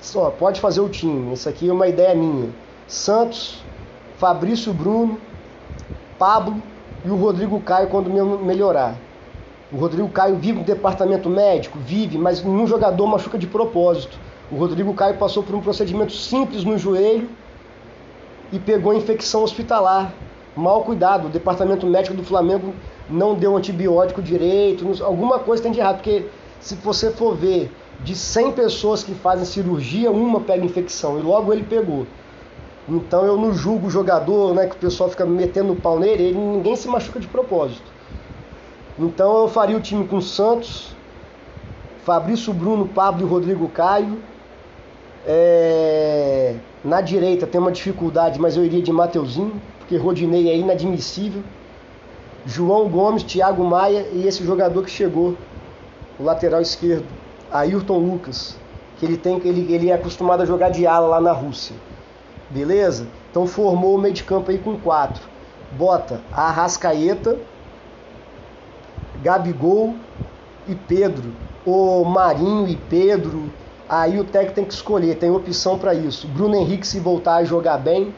só 0.00 0.30
pode 0.30 0.60
fazer 0.60 0.80
o 0.80 0.88
time. 0.88 1.32
Isso 1.32 1.48
aqui 1.48 1.68
é 1.68 1.72
uma 1.72 1.88
ideia 1.88 2.14
minha. 2.14 2.50
Santos, 2.86 3.64
Fabrício 4.16 4.72
Bruno, 4.72 5.18
Pablo 6.18 6.62
e 7.04 7.10
o 7.10 7.16
Rodrigo 7.16 7.58
Caio 7.60 7.88
quando 7.88 8.08
melhorar. 8.44 8.94
O 9.72 9.76
Rodrigo 9.78 10.08
Caio 10.10 10.36
vive 10.36 10.58
no 10.58 10.64
departamento 10.64 11.30
médico? 11.30 11.78
Vive, 11.78 12.18
mas 12.18 12.44
nenhum 12.44 12.66
jogador 12.66 13.06
machuca 13.06 13.38
de 13.38 13.46
propósito. 13.46 14.18
O 14.50 14.56
Rodrigo 14.56 14.92
Caio 14.92 15.16
passou 15.16 15.42
por 15.42 15.54
um 15.54 15.62
procedimento 15.62 16.12
simples 16.12 16.62
no 16.62 16.76
joelho 16.76 17.30
e 18.52 18.58
pegou 18.58 18.92
infecção 18.92 19.42
hospitalar. 19.42 20.12
Mal 20.54 20.84
cuidado, 20.84 21.28
o 21.28 21.30
departamento 21.30 21.86
médico 21.86 22.14
do 22.14 22.22
Flamengo 22.22 22.74
não 23.08 23.34
deu 23.34 23.56
antibiótico 23.56 24.20
direito, 24.20 25.02
alguma 25.02 25.38
coisa 25.38 25.62
tem 25.62 25.72
de 25.72 25.80
errado, 25.80 25.96
porque 25.96 26.26
se 26.60 26.74
você 26.74 27.10
for 27.10 27.34
ver 27.34 27.72
de 28.00 28.14
100 28.14 28.52
pessoas 28.52 29.02
que 29.02 29.14
fazem 29.14 29.46
cirurgia, 29.46 30.10
uma 30.10 30.40
pega 30.40 30.66
infecção 30.66 31.18
e 31.18 31.22
logo 31.22 31.50
ele 31.50 31.62
pegou. 31.62 32.06
Então 32.86 33.24
eu 33.24 33.38
não 33.38 33.54
julgo 33.54 33.86
o 33.86 33.90
jogador, 33.90 34.54
né, 34.54 34.66
que 34.66 34.74
o 34.74 34.78
pessoal 34.78 35.08
fica 35.08 35.24
metendo 35.24 35.72
o 35.72 35.76
pau 35.76 35.98
nele, 35.98 36.24
ele, 36.24 36.38
ninguém 36.38 36.76
se 36.76 36.88
machuca 36.88 37.18
de 37.18 37.26
propósito. 37.26 37.90
Então 39.06 39.42
eu 39.42 39.48
faria 39.48 39.76
o 39.76 39.80
time 39.80 40.06
com 40.06 40.20
Santos, 40.20 40.94
Fabrício 42.04 42.52
Bruno, 42.52 42.86
Pablo 42.86 43.26
e 43.26 43.28
Rodrigo 43.28 43.68
Caio. 43.68 44.18
É... 45.26 46.56
Na 46.84 47.00
direita 47.00 47.46
tem 47.46 47.60
uma 47.60 47.70
dificuldade, 47.70 48.40
mas 48.40 48.56
eu 48.56 48.64
iria 48.64 48.82
de 48.82 48.92
Mateuzinho, 48.92 49.60
porque 49.78 49.96
Rodinei 49.96 50.48
é 50.48 50.56
inadmissível. 50.56 51.42
João 52.44 52.88
Gomes, 52.88 53.22
Thiago 53.22 53.64
Maia 53.64 54.08
e 54.12 54.26
esse 54.26 54.44
jogador 54.44 54.82
que 54.84 54.90
chegou, 54.90 55.36
o 56.18 56.24
lateral 56.24 56.60
esquerdo, 56.60 57.06
Ayrton 57.52 57.98
Lucas, 57.98 58.56
que 58.98 59.06
ele 59.06 59.16
tem 59.16 59.40
ele, 59.44 59.72
ele 59.72 59.90
é 59.90 59.94
acostumado 59.94 60.42
a 60.42 60.46
jogar 60.46 60.70
de 60.70 60.86
ala 60.86 61.06
lá 61.06 61.20
na 61.20 61.32
Rússia. 61.32 61.76
Beleza? 62.50 63.06
Então 63.30 63.46
formou 63.46 63.94
o 63.94 63.98
meio 63.98 64.12
de 64.12 64.24
campo 64.24 64.50
aí 64.50 64.58
com 64.58 64.76
quatro. 64.76 65.22
Bota 65.72 66.20
a 66.32 66.48
Arrascaeta, 66.48 67.38
Gabigol 69.22 69.94
e 70.66 70.74
Pedro. 70.74 71.32
O 71.64 72.04
Marinho 72.04 72.68
e 72.68 72.76
Pedro. 72.76 73.50
Aí 73.88 74.18
o 74.18 74.24
técnico 74.24 74.54
tem 74.54 74.64
que 74.64 74.72
escolher, 74.72 75.16
tem 75.16 75.30
opção 75.30 75.78
para 75.78 75.94
isso. 75.94 76.26
Bruno 76.28 76.54
Henrique 76.56 76.86
se 76.86 76.98
voltar 76.98 77.36
a 77.36 77.44
jogar 77.44 77.78
bem. 77.78 78.14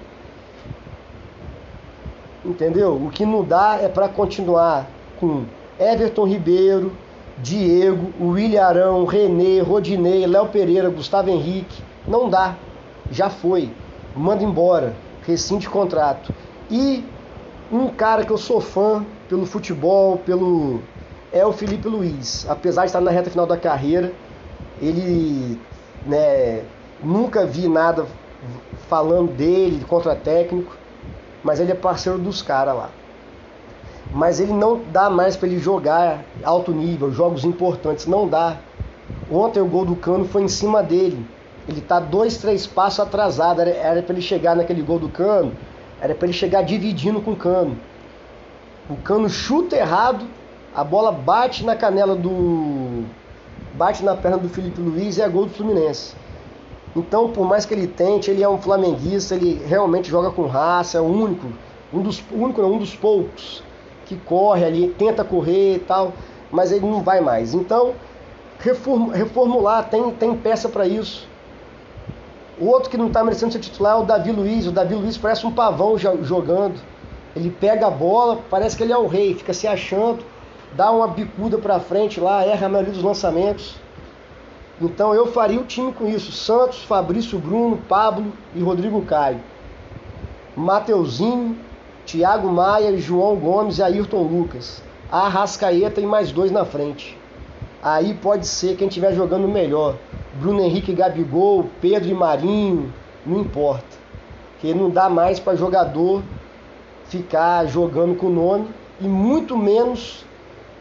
Entendeu? 2.45 2.95
O 2.95 3.11
que 3.11 3.25
não 3.25 3.43
dá 3.43 3.79
é 3.81 3.89
para 3.89 4.09
continuar 4.09 4.87
com 5.19 5.45
Everton 5.79 6.27
Ribeiro, 6.27 6.93
Diego, 7.39 8.13
William 8.21 8.65
Arão, 8.65 9.05
René, 9.05 9.61
Rodinei, 9.61 10.27
Léo 10.27 10.47
Pereira, 10.49 10.89
Gustavo 10.91 11.31
Henrique. 11.31 11.83
Não 12.07 12.29
dá. 12.29 12.55
Já 13.11 13.29
foi 13.29 13.71
manda 14.17 14.45
embora, 14.45 14.95
rescinde 15.27 15.69
contrato. 15.69 16.33
E 16.71 17.05
um 17.71 17.89
cara 17.89 18.25
que 18.25 18.31
eu 18.31 18.39
sou 18.39 18.61
fã 18.61 19.05
pelo 19.29 19.47
futebol, 19.47 20.19
pelo 20.19 20.81
é 21.35 21.45
o 21.45 21.53
Felipe 21.53 21.89
Luiz. 21.89 22.47
Apesar 22.49 22.83
de 22.83 22.87
estar 22.87 23.01
na 23.01 23.11
reta 23.11 23.29
final 23.29 23.45
da 23.45 23.57
carreira, 23.57 24.13
ele 24.81 25.61
né, 26.07 26.63
nunca 27.03 27.45
vi 27.45 27.69
nada 27.69 28.07
falando 28.89 29.33
dele, 29.33 29.85
contra 29.85 30.15
técnico, 30.15 30.77
mas 31.43 31.59
ele 31.59 31.73
é 31.73 31.75
parceiro 31.75 32.19
dos 32.19 32.41
caras 32.41 32.77
lá. 32.77 32.91
Mas 34.13 34.39
ele 34.39 34.53
não 34.53 34.81
dá 34.93 35.11
mais 35.11 35.37
para 35.37 35.49
ele 35.49 35.59
jogar 35.59 36.25
alto 36.45 36.71
nível, 36.71 37.11
jogos 37.11 37.45
importantes, 37.45 38.07
não 38.07 38.29
dá. 38.29 38.59
Ontem 39.29 39.61
o 39.61 39.67
gol 39.67 39.85
do 39.85 39.97
Cano 39.97 40.25
foi 40.25 40.43
em 40.43 40.49
cima 40.49 40.85
dele. 40.85 41.27
Ele 41.67 41.81
está 41.81 41.99
dois, 41.99 42.37
três 42.37 42.65
passos 42.65 43.01
atrasado. 43.01 43.61
Era 43.61 44.03
para 44.03 44.13
ele 44.13 44.23
chegar 44.23 44.55
naquele 44.55 44.83
gol 44.83 45.01
do 45.01 45.09
cano, 45.09 45.53
era 46.01 46.15
para 46.15 46.27
ele 46.27 46.33
chegar 46.33 46.63
dividindo 46.63 47.21
com 47.21 47.33
o 47.33 47.37
cano. 47.37 47.77
O 48.89 48.97
cano 48.97 49.29
chuta 49.29 49.75
errado, 49.75 50.27
a 50.75 50.83
bola 50.83 51.13
bate 51.13 51.65
na 51.65 51.77
canela 51.77 52.17
do. 52.17 53.05
bate 53.75 54.05
na 54.05 54.17
perna 54.17 54.39
do 54.39 54.49
Felipe 54.49 54.81
Luiz 54.81 55.17
e 55.17 55.23
é 55.23 55.29
gol 55.29 55.47
do 55.47 55.53
Fluminense. 55.53 56.15
Então, 56.97 57.31
por 57.31 57.47
mais 57.47 57.65
que 57.65 57.75
ele 57.75 57.87
tente, 57.87 58.31
ele 58.31 58.43
é 58.43 58.49
um 58.49 58.59
flamenguista, 58.59 59.35
ele 59.35 59.63
realmente 59.67 60.09
joga 60.09 60.31
com 60.31 60.47
raça, 60.47 60.99
é 60.99 61.01
o 61.01 61.05
único, 61.05 61.47
um 61.93 62.01
dos, 62.01 62.23
único 62.31 62.63
não, 62.63 62.73
um 62.73 62.79
dos 62.79 62.95
poucos 62.95 63.63
que 64.07 64.17
corre 64.17 64.65
ali, 64.65 64.89
tenta 64.97 65.25
correr 65.25 65.77
e 65.77 65.79
tal, 65.79 66.13
mas 66.51 66.71
ele 66.71 66.87
não 66.87 67.03
vai 67.03 67.21
mais. 67.21 67.55
Então, 67.55 67.95
reformular, 69.13 69.89
tem, 69.89 70.11
tem 70.13 70.37
peça 70.37 70.69
para 70.69 70.87
isso. 70.87 71.29
O 72.61 72.67
outro 72.67 72.91
que 72.91 72.97
não 72.97 73.09
está 73.09 73.25
merecendo 73.25 73.53
ser 73.53 73.59
titular 73.59 73.97
é 73.97 74.01
o 74.01 74.05
Davi 74.05 74.31
Luiz. 74.31 74.67
O 74.67 74.73
Davi 74.73 74.95
Luiz 74.95 75.19
parece 75.19 75.45
um 75.45 75.51
pavão 75.51 75.99
jogando. 75.99 76.81
Ele 77.35 77.51
pega 77.51 77.89
a 77.89 77.91
bola, 77.91 78.39
parece 78.49 78.77
que 78.77 78.85
ele 78.85 78.93
é 78.93 78.99
o 78.99 79.09
rei, 79.09 79.35
fica 79.35 79.53
se 79.53 79.67
achando, 79.67 80.25
dá 80.77 80.91
uma 80.91 81.09
bicuda 81.09 81.59
para 81.59 81.81
frente 81.81 82.21
lá, 82.21 82.45
erra 82.45 82.67
a 82.67 82.69
maioria 82.69 82.93
dos 82.93 83.03
lançamentos. 83.03 83.77
Então 84.81 85.15
eu 85.15 85.27
faria 85.29 85.61
o 85.61 85.65
time 85.65 85.93
com 85.93 86.07
isso: 86.07 86.33
Santos, 86.33 86.83
Fabrício 86.83 87.39
Bruno, 87.39 87.79
Pablo 87.89 88.33
e 88.55 88.61
Rodrigo 88.61 89.01
Caio. 89.03 89.41
Mateuzinho, 90.57 91.57
Thiago 92.05 92.49
Maia, 92.49 92.97
João 92.99 93.37
Gomes 93.37 93.79
e 93.79 93.83
Ayrton 93.83 94.23
Lucas. 94.23 94.83
Arrascaeta 95.11 96.01
e 96.01 96.07
mais 96.07 96.33
dois 96.33 96.51
na 96.51 96.65
frente. 96.65 97.17
Aí 97.83 98.15
pode 98.15 98.47
ser 98.47 98.77
quem 98.77 98.89
estiver 98.89 99.13
jogando 99.13 99.47
melhor. 99.47 99.97
Bruno 100.35 100.61
Henrique 100.61 100.93
Gabigol, 100.93 101.67
Pedro 101.81 102.09
e 102.09 102.15
Marinho, 102.15 102.93
não 103.25 103.39
importa. 103.41 103.97
Porque 104.53 104.75
não 104.75 104.91
dá 104.91 105.09
mais 105.09 105.39
para 105.39 105.57
jogador 105.57 106.23
ficar 107.07 107.67
jogando 107.67 108.17
com 108.17 108.27
o 108.27 108.33
nome 108.33 108.69
e 109.01 109.07
muito 109.07 109.57
menos 109.57 110.25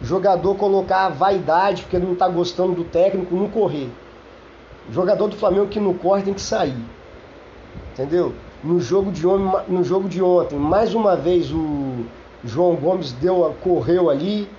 jogador 0.01 0.55
colocar 0.55 1.05
a 1.05 1.09
vaidade 1.09 1.83
porque 1.83 1.97
não 1.97 2.13
está 2.13 2.27
gostando 2.27 2.73
do 2.73 2.83
técnico 2.83 3.35
não 3.35 3.49
correr. 3.49 3.89
jogador 4.91 5.27
do 5.27 5.35
Flamengo 5.35 5.67
que 5.67 5.79
não 5.79 5.93
corre 5.93 6.23
tem 6.23 6.33
que 6.33 6.41
sair. 6.41 6.77
Entendeu? 7.93 8.33
No 8.63 8.79
jogo 8.79 9.11
de 9.11 9.25
ontem, 9.27 9.63
no 9.67 9.83
jogo 9.83 10.07
de 10.09 10.21
ontem 10.21 10.57
mais 10.57 10.93
uma 10.93 11.15
vez 11.15 11.51
o 11.51 12.05
João 12.43 12.75
Gomes 12.75 13.11
deu, 13.13 13.55
correu 13.61 14.09
ali, 14.09 14.49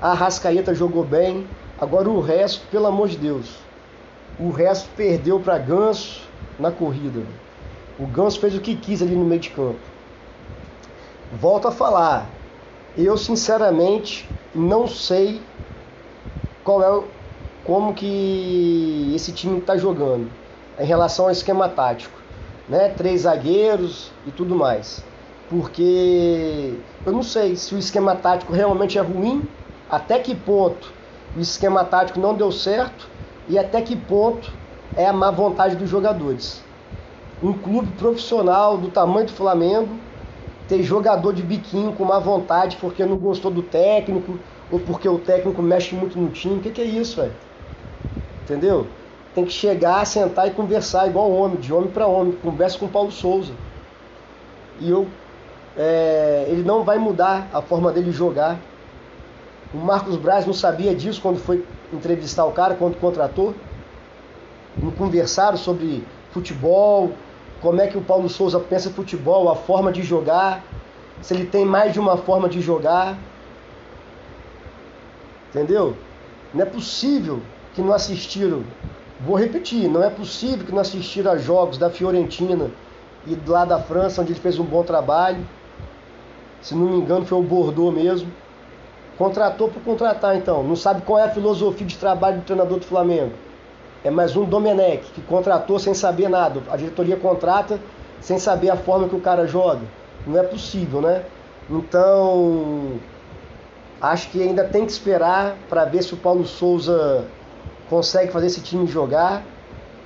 a 0.00 0.14
Rascaeta 0.14 0.74
jogou 0.74 1.04
bem. 1.04 1.46
Agora 1.80 2.08
o 2.08 2.20
resto, 2.20 2.64
pelo 2.70 2.86
amor 2.86 3.08
de 3.08 3.16
Deus, 3.16 3.58
o 4.38 4.50
resto 4.50 4.88
perdeu 4.96 5.40
para 5.40 5.58
Ganso 5.58 6.22
na 6.58 6.70
corrida. 6.70 7.22
O 7.98 8.06
Ganso 8.06 8.38
fez 8.38 8.54
o 8.54 8.60
que 8.60 8.76
quis 8.76 9.02
ali 9.02 9.14
no 9.14 9.24
meio 9.24 9.40
de 9.40 9.50
campo. 9.50 9.78
Volto 11.32 11.68
a 11.68 11.72
falar. 11.72 12.28
Eu 12.96 13.16
sinceramente 13.16 14.28
não 14.54 14.86
sei 14.86 15.40
qual 16.62 16.82
é 16.82 17.04
como 17.64 17.94
que 17.94 19.12
esse 19.14 19.32
time 19.32 19.58
está 19.58 19.76
jogando 19.76 20.30
em 20.78 20.84
relação 20.84 21.26
ao 21.26 21.30
esquema 21.30 21.68
tático, 21.68 22.18
né? 22.68 22.88
Três 22.90 23.22
zagueiros 23.22 24.10
e 24.26 24.30
tudo 24.30 24.54
mais. 24.54 25.04
Porque 25.48 26.74
eu 27.04 27.12
não 27.12 27.22
sei 27.22 27.56
se 27.56 27.74
o 27.74 27.78
esquema 27.78 28.14
tático 28.14 28.52
realmente 28.52 28.98
é 28.98 29.00
ruim, 29.00 29.48
até 29.90 30.18
que 30.18 30.34
ponto 30.34 30.92
o 31.36 31.40
esquema 31.40 31.84
tático 31.84 32.20
não 32.20 32.34
deu 32.34 32.50
certo 32.50 33.08
e 33.48 33.58
até 33.58 33.80
que 33.80 33.96
ponto 33.96 34.52
é 34.96 35.06
a 35.06 35.12
má 35.12 35.30
vontade 35.30 35.76
dos 35.76 35.88
jogadores. 35.88 36.62
Um 37.42 37.52
clube 37.52 37.90
profissional 37.92 38.76
do 38.76 38.88
tamanho 38.88 39.26
do 39.26 39.32
Flamengo 39.32 39.96
ter 40.72 40.82
jogador 40.82 41.34
de 41.34 41.42
biquinho 41.42 41.92
com 41.92 42.02
má 42.02 42.18
vontade 42.18 42.78
porque 42.80 43.04
não 43.04 43.18
gostou 43.18 43.50
do 43.50 43.62
técnico 43.62 44.38
ou 44.70 44.80
porque 44.80 45.06
o 45.06 45.18
técnico 45.18 45.60
mexe 45.60 45.94
muito 45.94 46.18
no 46.18 46.30
time. 46.30 46.56
O 46.56 46.60
que, 46.60 46.70
que 46.70 46.80
é 46.80 46.84
isso, 46.86 47.20
velho? 47.20 47.34
Entendeu? 48.42 48.86
Tem 49.34 49.44
que 49.44 49.52
chegar, 49.52 50.06
sentar 50.06 50.48
e 50.48 50.50
conversar 50.52 51.06
igual 51.06 51.30
homem, 51.30 51.58
de 51.58 51.74
homem 51.74 51.90
para 51.90 52.06
homem. 52.06 52.32
Conversa 52.42 52.78
com 52.78 52.86
o 52.86 52.88
Paulo 52.88 53.12
Souza. 53.12 53.52
E 54.80 54.88
eu, 54.88 55.06
é, 55.76 56.46
ele 56.48 56.62
não 56.62 56.84
vai 56.84 56.96
mudar 56.96 57.48
a 57.52 57.60
forma 57.60 57.92
dele 57.92 58.10
jogar. 58.10 58.58
O 59.74 59.76
Marcos 59.76 60.16
Braz 60.16 60.46
não 60.46 60.54
sabia 60.54 60.94
disso 60.94 61.20
quando 61.20 61.38
foi 61.38 61.66
entrevistar 61.92 62.46
o 62.46 62.52
cara, 62.52 62.74
quando 62.76 62.98
contratou. 62.98 63.54
Não 64.82 64.90
conversaram 64.90 65.58
sobre 65.58 66.02
futebol, 66.30 67.12
como 67.62 67.80
é 67.80 67.86
que 67.86 67.96
o 67.96 68.02
Paulo 68.02 68.28
Souza 68.28 68.58
pensa 68.58 68.90
futebol, 68.90 69.48
a 69.48 69.54
forma 69.54 69.92
de 69.92 70.02
jogar, 70.02 70.64
se 71.22 71.32
ele 71.32 71.46
tem 71.46 71.64
mais 71.64 71.92
de 71.92 72.00
uma 72.00 72.16
forma 72.16 72.48
de 72.48 72.60
jogar. 72.60 73.16
Entendeu? 75.48 75.96
Não 76.52 76.62
é 76.62 76.66
possível 76.66 77.40
que 77.72 77.80
não 77.80 77.92
assistiram. 77.92 78.64
Vou 79.20 79.36
repetir, 79.36 79.88
não 79.88 80.02
é 80.02 80.10
possível 80.10 80.66
que 80.66 80.72
não 80.72 80.80
assistiram 80.80 81.30
a 81.30 81.38
jogos 81.38 81.78
da 81.78 81.88
Fiorentina 81.88 82.68
e 83.24 83.38
lá 83.46 83.64
da 83.64 83.78
França, 83.78 84.20
onde 84.20 84.32
ele 84.32 84.40
fez 84.40 84.58
um 84.58 84.64
bom 84.64 84.82
trabalho. 84.82 85.46
Se 86.60 86.74
não 86.74 86.86
me 86.86 86.96
engano, 86.96 87.24
foi 87.24 87.38
o 87.38 87.42
Bordeaux 87.42 87.94
mesmo. 87.94 88.30
Contratou 89.16 89.68
por 89.68 89.80
contratar, 89.82 90.36
então. 90.36 90.64
Não 90.64 90.74
sabe 90.74 91.02
qual 91.02 91.20
é 91.20 91.24
a 91.24 91.30
filosofia 91.30 91.86
de 91.86 91.96
trabalho 91.96 92.38
do 92.38 92.44
treinador 92.44 92.80
do 92.80 92.84
Flamengo. 92.84 93.32
É 94.04 94.10
mais 94.10 94.36
um 94.36 94.44
Domenech, 94.44 95.12
que 95.12 95.20
contratou 95.22 95.78
sem 95.78 95.94
saber 95.94 96.28
nada. 96.28 96.60
A 96.70 96.76
diretoria 96.76 97.16
contrata 97.16 97.78
sem 98.20 98.36
saber 98.36 98.70
a 98.70 98.76
forma 98.76 99.08
que 99.08 99.14
o 99.14 99.20
cara 99.20 99.46
joga. 99.46 99.82
Não 100.26 100.40
é 100.40 100.42
possível, 100.42 101.00
né? 101.00 101.24
Então, 101.70 102.98
acho 104.00 104.28
que 104.30 104.42
ainda 104.42 104.64
tem 104.64 104.84
que 104.84 104.90
esperar 104.90 105.54
para 105.68 105.84
ver 105.84 106.02
se 106.02 106.14
o 106.14 106.16
Paulo 106.16 106.44
Souza 106.44 107.24
consegue 107.88 108.32
fazer 108.32 108.46
esse 108.46 108.60
time 108.60 108.88
jogar. 108.88 109.44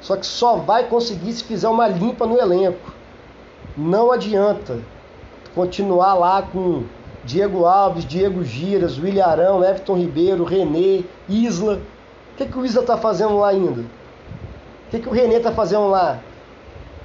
Só 0.02 0.14
que 0.14 0.26
só 0.26 0.56
vai 0.56 0.84
conseguir 0.84 1.32
se 1.32 1.44
fizer 1.44 1.68
uma 1.68 1.88
limpa 1.88 2.26
no 2.26 2.38
elenco. 2.38 2.94
Não 3.74 4.12
adianta 4.12 4.78
continuar 5.54 6.12
lá 6.14 6.42
com 6.42 6.84
Diego 7.24 7.64
Alves, 7.64 8.04
Diego 8.04 8.44
Giras, 8.44 8.98
William 8.98 9.24
Arão, 9.24 9.64
Everton 9.64 9.96
Ribeiro, 9.96 10.44
René, 10.44 11.02
Isla. 11.26 11.80
O 12.36 12.38
que, 12.38 12.44
que 12.44 12.58
o 12.58 12.66
Isla 12.66 12.82
está 12.82 12.98
fazendo 12.98 13.38
lá 13.38 13.48
ainda? 13.48 13.80
O 13.80 14.90
que, 14.90 14.98
que 14.98 15.08
o 15.08 15.10
René 15.10 15.36
está 15.36 15.50
fazendo 15.50 15.88
lá? 15.88 16.20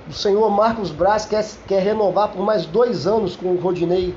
O 0.09 0.11
senhor 0.11 0.49
Marcos 0.49 0.91
Braz 0.91 1.23
quer, 1.23 1.45
quer 1.65 1.81
renovar 1.81 2.27
por 2.27 2.43
mais 2.43 2.65
dois 2.65 3.07
anos 3.07 3.37
com 3.37 3.53
o 3.53 3.57
Rodinei. 3.57 4.13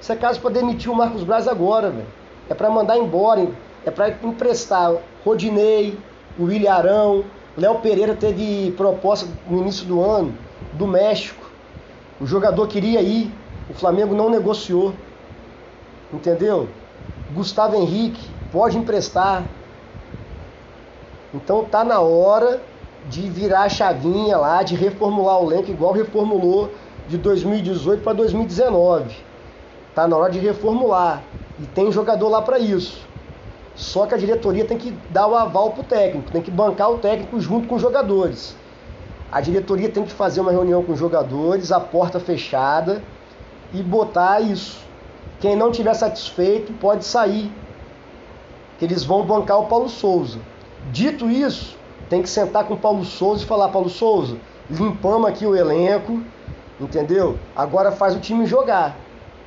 Isso 0.00 0.10
é 0.10 0.16
caso 0.16 0.40
para 0.40 0.54
demitir 0.54 0.90
o 0.90 0.94
Marcos 0.94 1.24
Braz 1.24 1.46
agora, 1.46 1.90
velho. 1.90 2.06
É 2.48 2.54
para 2.54 2.70
mandar 2.70 2.96
embora, 2.96 3.46
é 3.84 3.90
para 3.90 4.08
emprestar 4.08 4.94
Rodinei, 5.22 5.98
o 6.38 6.44
William 6.44 6.72
Arão. 6.72 7.24
Léo 7.54 7.80
Pereira 7.80 8.14
teve 8.14 8.72
proposta 8.78 9.28
no 9.50 9.58
início 9.58 9.84
do 9.84 10.02
ano 10.02 10.32
do 10.72 10.86
México. 10.86 11.50
O 12.18 12.26
jogador 12.26 12.66
queria 12.66 13.02
ir, 13.02 13.30
o 13.68 13.74
Flamengo 13.74 14.14
não 14.14 14.30
negociou. 14.30 14.94
Entendeu? 16.10 16.66
Gustavo 17.34 17.76
Henrique 17.76 18.26
pode 18.50 18.78
emprestar. 18.78 19.44
Então 21.36 21.64
tá 21.64 21.84
na 21.84 22.00
hora 22.00 22.62
de 23.08 23.28
virar 23.28 23.62
a 23.62 23.68
chavinha 23.68 24.38
lá, 24.38 24.62
de 24.62 24.74
reformular 24.74 25.38
o 25.38 25.52
elenco 25.52 25.70
igual 25.70 25.92
reformulou 25.92 26.70
de 27.06 27.18
2018 27.18 28.02
para 28.02 28.14
2019. 28.14 29.14
Tá 29.94 30.08
na 30.08 30.16
hora 30.16 30.32
de 30.32 30.38
reformular 30.38 31.22
e 31.60 31.66
tem 31.66 31.92
jogador 31.92 32.28
lá 32.28 32.40
para 32.40 32.58
isso. 32.58 33.06
Só 33.74 34.06
que 34.06 34.14
a 34.14 34.18
diretoria 34.18 34.64
tem 34.64 34.78
que 34.78 34.96
dar 35.10 35.26
o 35.26 35.36
aval 35.36 35.72
pro 35.72 35.82
técnico, 35.82 36.30
tem 36.30 36.40
que 36.40 36.50
bancar 36.50 36.90
o 36.90 36.98
técnico 36.98 37.38
junto 37.38 37.68
com 37.68 37.74
os 37.74 37.82
jogadores. 37.82 38.56
A 39.30 39.40
diretoria 39.40 39.90
tem 39.90 40.04
que 40.04 40.12
fazer 40.12 40.40
uma 40.40 40.50
reunião 40.50 40.82
com 40.82 40.92
os 40.92 40.98
jogadores, 40.98 41.70
a 41.70 41.78
porta 41.78 42.18
fechada 42.18 43.02
e 43.74 43.82
botar 43.82 44.40
isso. 44.40 44.80
Quem 45.38 45.54
não 45.54 45.70
tiver 45.70 45.92
satisfeito 45.92 46.72
pode 46.74 47.04
sair. 47.04 47.52
Que 48.78 48.86
eles 48.86 49.04
vão 49.04 49.24
bancar 49.24 49.58
o 49.58 49.66
Paulo 49.66 49.88
Souza. 49.88 50.38
Dito 50.92 51.30
isso, 51.30 51.76
tem 52.08 52.22
que 52.22 52.28
sentar 52.28 52.64
com 52.64 52.76
Paulo 52.76 53.04
Souza 53.04 53.42
e 53.42 53.46
falar: 53.46 53.68
Paulo 53.68 53.88
Souza, 53.88 54.36
limpamos 54.70 55.28
aqui 55.28 55.46
o 55.46 55.54
elenco, 55.54 56.22
entendeu? 56.80 57.36
Agora 57.54 57.92
faz 57.92 58.14
o 58.14 58.20
time 58.20 58.46
jogar 58.46 58.96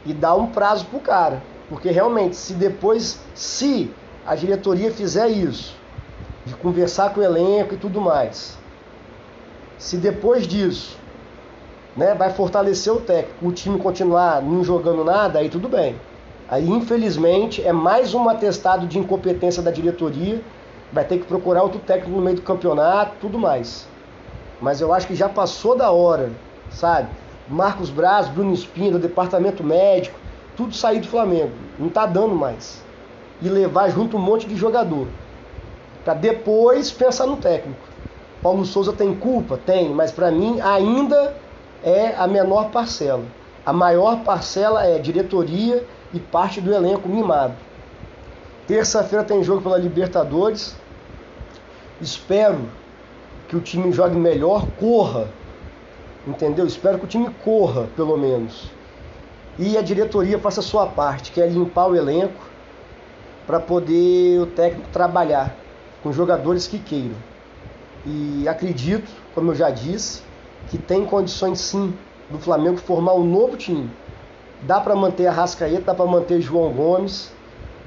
e 0.06 0.14
dá 0.14 0.34
um 0.34 0.48
prazo 0.48 0.86
pro 0.86 1.00
cara. 1.00 1.42
Porque 1.70 1.92
realmente, 1.92 2.36
se 2.36 2.54
depois, 2.54 3.20
se 3.34 3.92
a 4.26 4.36
diretoria 4.36 4.92
fizer 4.92 5.30
isso, 5.30 5.76
de 6.46 6.56
conversar 6.56 7.14
com 7.14 7.22
o 7.22 7.24
elenco 7.24 7.76
e 7.76 7.78
tudo 7.78 8.02
mais, 8.02 8.58
se 9.78 9.98
depois 9.98 10.48
disso 10.48 10.98
né, 11.96 12.16
vai 12.16 12.32
fortalecer 12.32 12.92
o 12.92 13.00
técnico, 13.00 13.48
o 13.48 13.52
time 13.52 13.78
continuar 13.80 14.42
não 14.42 14.64
jogando 14.64 15.04
nada, 15.04 15.40
aí 15.40 15.50
tudo 15.50 15.70
bem. 15.70 15.96
Aí, 16.50 16.68
infelizmente, 16.68 17.62
é 17.62 17.72
mais 17.72 18.14
um 18.16 18.28
atestado 18.28 18.88
de 18.88 18.98
incompetência 18.98 19.62
da 19.62 19.70
diretoria. 19.70 20.42
Vai 20.92 21.06
ter 21.06 21.20
que 21.20 21.26
procurar 21.26 21.64
outro 21.64 21.80
técnico 21.80 22.12
no 22.12 22.22
meio 22.22 22.38
do 22.38 22.42
campeonato, 22.42 23.14
tudo 23.22 23.38
mais. 23.38 23.88
Mas 24.62 24.82
eu 24.82 24.94
acho 24.94 25.08
que 25.08 25.16
já 25.16 25.30
passou 25.30 25.76
da 25.76 25.92
hora, 25.92 26.32
sabe? 26.70 27.10
Marcos 27.48 27.90
Braz, 27.90 28.28
Bruno 28.28 28.54
Espina, 28.54 29.00
departamento 29.00 29.64
médico, 29.64 30.20
tudo 30.56 30.76
sair 30.76 31.00
do 31.00 31.08
Flamengo. 31.08 31.52
Não 31.78 31.90
tá 31.90 32.06
dando 32.06 32.36
mais. 32.36 32.84
E 33.42 33.48
levar 33.48 33.90
junto 33.90 34.18
um 34.18 34.20
monte 34.20 34.48
de 34.48 34.56
jogador. 34.56 35.08
Para 36.04 36.14
depois 36.14 36.92
pensar 36.92 37.26
no 37.26 37.38
técnico. 37.38 37.80
Paulo 38.42 38.66
Souza 38.66 38.94
tem 38.94 39.16
culpa? 39.16 39.58
Tem, 39.58 39.90
mas 39.90 40.12
para 40.12 40.32
mim 40.32 40.60
ainda 40.62 41.36
é 41.84 42.16
a 42.18 42.28
menor 42.28 42.70
parcela. 42.70 43.24
A 43.66 43.74
maior 43.74 44.24
parcela 44.24 44.86
é 44.86 44.98
diretoria 44.98 45.86
e 46.14 46.20
parte 46.20 46.60
do 46.60 46.74
elenco 46.74 47.08
mimado. 47.08 47.54
Terça-feira 48.70 49.26
tem 49.26 49.44
jogo 49.44 49.64
pela 49.64 49.80
Libertadores. 49.80 50.76
Espero 52.00 52.70
que 53.48 53.56
o 53.56 53.60
time 53.60 53.92
jogue 53.92 54.16
melhor, 54.16 54.68
corra. 54.80 55.28
Entendeu? 56.28 56.68
Espero 56.68 57.00
que 57.00 57.06
o 57.06 57.08
time 57.08 57.32
corra, 57.44 57.88
pelo 57.96 58.16
menos. 58.16 58.70
E 59.58 59.76
a 59.76 59.82
diretoria 59.82 60.38
faça 60.38 60.60
a 60.60 60.64
sua 60.64 60.86
parte, 60.86 61.32
que 61.32 61.42
é 61.42 61.48
limpar 61.48 61.88
o 61.88 61.96
elenco 61.96 62.48
para 63.48 63.60
poder 63.60 64.40
o 64.40 64.46
técnico 64.46 64.88
trabalhar 64.94 65.56
com 66.04 66.14
jogadores 66.14 66.68
que 66.68 66.78
queiram. 66.78 67.18
E 68.06 68.48
acredito, 68.48 69.10
como 69.34 69.50
eu 69.50 69.56
já 69.56 69.72
disse, 69.72 70.22
que 70.68 70.78
tem 70.78 71.06
condições 71.06 71.60
sim 71.60 71.92
do 72.30 72.38
Flamengo 72.38 72.78
formar 72.78 73.16
um 73.16 73.24
novo 73.24 73.58
time. 73.58 73.90
Dá 74.62 74.80
para 74.80 74.96
manter 74.96 75.26
a 75.26 75.32
Rascaeta, 75.32 75.86
dá 75.86 75.96
para 75.96 76.06
manter 76.06 76.40
João 76.40 76.72
Gomes, 76.72 77.32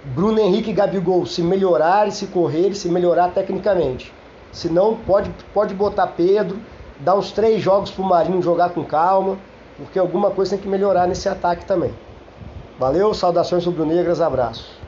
Bruno 0.04 0.40
Henrique 0.40 0.70
e 0.70 0.74
Gabigol 0.74 1.24
se 1.26 1.42
melhorarem, 1.42 2.10
se 2.10 2.26
correrem, 2.26 2.74
se 2.74 2.88
melhorar 2.88 3.28
tecnicamente. 3.28 4.12
Se 4.50 4.68
não, 4.68 4.96
pode, 4.96 5.30
pode 5.54 5.74
botar 5.74 6.08
Pedro, 6.08 6.58
dar 6.98 7.14
uns 7.14 7.30
três 7.30 7.62
jogos 7.62 7.90
pro 7.92 8.02
Marinho 8.02 8.42
jogar 8.42 8.70
com 8.70 8.84
calma, 8.84 9.38
porque 9.76 10.00
alguma 10.00 10.30
coisa 10.32 10.52
tem 10.52 10.60
que 10.60 10.68
melhorar 10.68 11.06
nesse 11.06 11.28
ataque 11.28 11.64
também. 11.64 11.94
Valeu, 12.80 13.14
saudações 13.14 13.64
rubro-negras, 13.64 14.20
abraço. 14.20 14.81